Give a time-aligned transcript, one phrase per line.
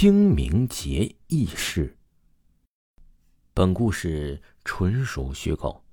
[0.00, 1.94] 清明节轶事。
[3.52, 5.84] 本故事纯属虚构。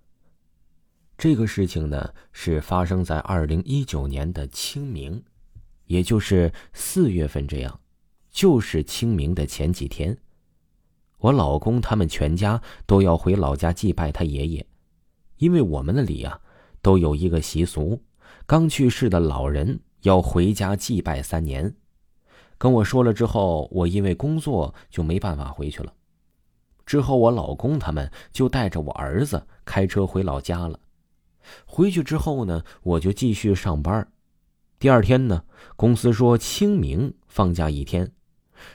[1.17, 5.21] 这个事情呢，是发生在二零一九年的清明，
[5.87, 7.81] 也就是四月份这样，
[8.31, 10.17] 就是清明的前几天。
[11.17, 14.65] 我老公他们全家都要回老家祭拜他爷爷，
[15.35, 16.39] 因为我们那里啊，
[16.81, 18.01] 都有一个习俗，
[18.45, 21.75] 刚去世的老人要回家祭拜三年。
[22.57, 25.93] 跟我说了之后，我因为工作就没办法回去了。
[26.85, 30.79] 之后我老公他们就带着我儿子开车回老家了。
[31.65, 34.07] 回去之后呢，我就继续上班。
[34.79, 35.43] 第二天呢，
[35.75, 38.11] 公司说清明放假一天，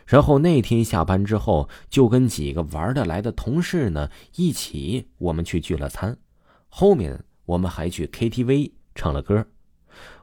[0.07, 6.17] 然后那天下班之后，就跟几个玩得来的同事呢一起，我们去聚了餐。
[6.69, 9.47] 后面我们还去 KTV 唱了歌，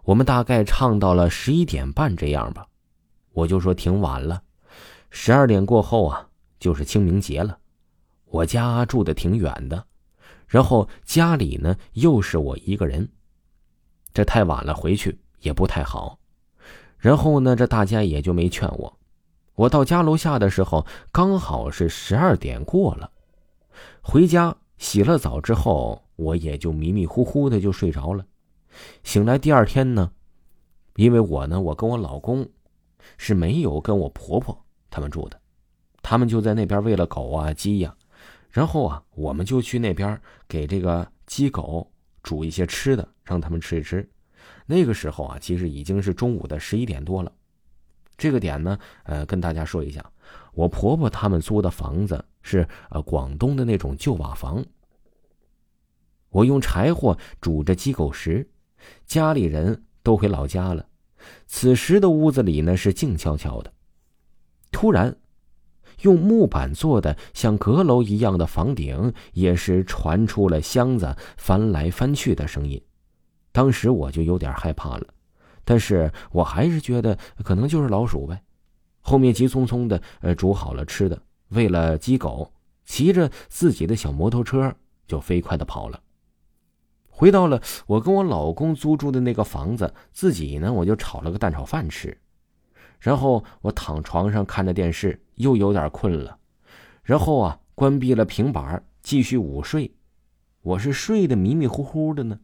[0.03, 2.67] 我们大概唱到了十一点半这样吧。
[3.39, 4.43] 我就说挺晚了，
[5.11, 6.27] 十二点过后啊，
[6.59, 7.57] 就是清明节了。
[8.25, 9.85] 我家住的挺远的，
[10.45, 13.07] 然后家里呢又是我一个人，
[14.13, 16.19] 这太晚了回去也不太好。
[16.97, 18.93] 然后呢，这大家也就没劝我。
[19.55, 23.09] 我到家楼下的时候，刚好是十二点过了。
[24.01, 28.25] 回家洗了澡之后，我也就迷迷糊糊的就睡着了。
[29.03, 30.11] 醒来第二天呢，
[30.97, 32.45] 因为我呢，我跟我老公。
[33.17, 35.39] 是没有跟我婆婆他们住的，
[36.01, 37.95] 他们就在那边喂了狗啊鸡呀，
[38.49, 41.91] 然后啊，我们就去那边给这个鸡狗
[42.23, 44.07] 煮一些吃的，让他们吃一吃。
[44.65, 47.31] 那个时候啊，其实已经是中午的十一点多了。
[48.17, 50.03] 这个点呢，呃，跟大家说一下，
[50.53, 54.63] 我婆婆他们租的房子是呃广东的那种旧瓦房。
[56.29, 58.47] 我用柴火煮着鸡狗食，
[59.05, 60.85] 家里人都回老家了。
[61.47, 63.71] 此时的屋子里呢是静悄悄的，
[64.71, 65.15] 突然，
[66.01, 72.81] 用木板做的像阁楼一样的房顶也是传出了箱子翻来翻去的声音。
[73.51, 75.07] 当时我就有点害怕了，
[75.65, 78.41] 但是我还是觉得可能就是老鼠呗。
[79.01, 81.19] 后面急匆匆的呃煮好了吃的，
[81.49, 82.51] 喂了鸡狗，
[82.85, 84.73] 骑着自己的小摩托车
[85.07, 85.99] 就飞快的跑了。
[87.19, 92.17] 回到了我跟我老公租住的那个房子，自己呢我就炒了个蛋炒饭吃，
[92.97, 96.37] 然后我躺床上看着电视，又有点困了，
[97.03, 99.93] 然后啊关闭了平板，继续午睡。
[100.61, 102.39] 我是睡得迷迷糊糊的呢，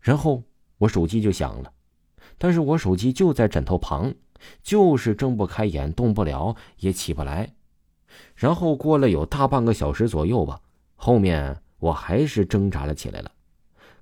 [0.00, 0.44] 然后
[0.78, 1.70] 我手机就响了，
[2.38, 4.14] 但是我手机就在枕头旁，
[4.62, 7.52] 就是睁不开眼，动不了，也起不来。
[8.34, 10.58] 然后过了有大半个小时左右吧，
[10.94, 13.30] 后面我还是挣扎了起来了。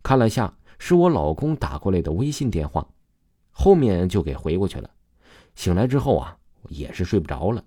[0.04, 2.86] 看了下，是我老公打过来的微信电话，
[3.50, 4.90] 后面就给回过去了。
[5.54, 6.36] 醒来之后啊，
[6.68, 7.64] 也是睡不着了，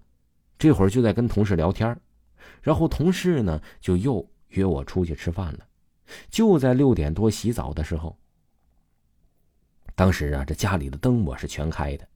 [0.60, 2.00] 这会儿就在跟同事聊天，
[2.62, 5.60] 然后同事呢就又约我出去吃饭了。
[6.30, 8.16] 就在六点多洗澡的时候，
[9.96, 12.08] 当时啊，这家里的灯我是全开的，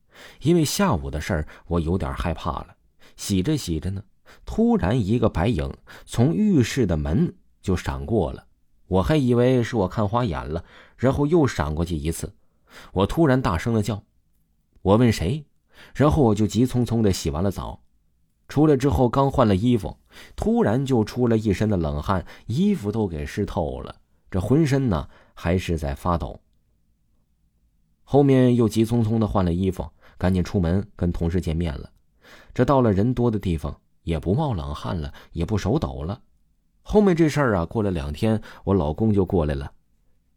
[0.41, 2.75] 因为下午的事儿我有点害怕了。
[3.15, 4.03] 洗着洗着呢，
[4.45, 5.67] 突然一个白影
[6.05, 8.45] 从浴室的门就闪过了。
[8.91, 10.65] 我还以为是我看花眼了，
[10.97, 12.33] 然后又闪过去一次。
[12.91, 14.03] 我突然大声的叫，
[14.81, 15.45] 我问谁，
[15.95, 17.83] 然后我就急匆匆的洗完了澡，
[18.49, 19.97] 出来之后刚换了衣服，
[20.35, 23.95] 突然就出了一身的冷汗，衣服都给湿透了，
[24.29, 26.41] 这浑身呢还是在发抖。
[28.03, 31.89] 后面又急匆匆的换了衣服，赶紧出门跟同事见面了。
[32.53, 36.21] 这到了人多的地方，也不冒冷汗了，也不手抖了。
[36.83, 39.71] 后面这事儿啊，过了两天，我老公就过来了，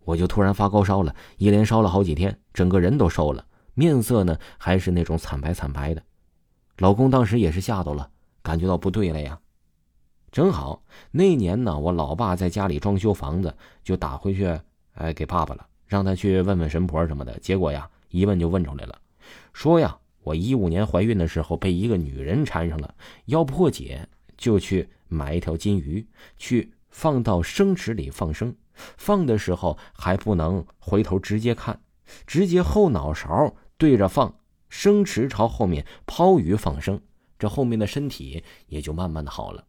[0.05, 3.45] 我就突然发高烧了，一连烧了好几天，整个人都瘦了，
[3.75, 6.03] 面色呢还是那种惨白惨白的。
[6.79, 8.11] 老公当时也是吓到了，
[8.43, 9.39] 感觉到不对了呀。
[10.31, 10.83] 正好
[11.13, 14.47] 那年呢，我老爸在家里装修房子，就打回去，
[14.95, 17.39] 哎，给爸爸了，让他去问问神婆什么的。
[17.39, 18.99] 结果呀，一问就问出来了，
[19.53, 22.95] 说呀，我一五年怀孕的时候被一个女人缠上了，
[23.27, 24.89] 要破解就去。
[25.07, 26.05] 买一条金鱼，
[26.39, 28.57] 去放到生池里放生，
[28.97, 31.79] 放的时候还不能回头直接看，
[32.27, 34.35] 直接后脑勺对着放，
[34.69, 37.01] 生池朝后面抛鱼放生，
[37.39, 39.65] 这后面的身体也就慢慢的好了。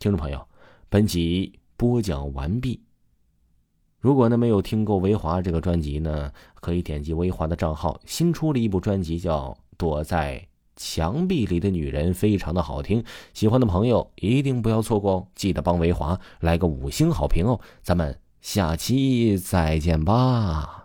[0.00, 0.48] 听众朋友，
[0.88, 2.82] 本集播讲完毕。
[4.00, 10.44] 如果呢没有听过维华这个专辑呢，可以点击维华的账号，新出了一部专辑叫《躲在
[10.82, 13.04] 墙壁里的女人》，非常的好听，
[13.34, 15.26] 喜欢的朋友一定不要错过哦！
[15.34, 17.60] 记得帮维华来个五星好评哦！
[17.82, 20.79] 咱们下期再见吧。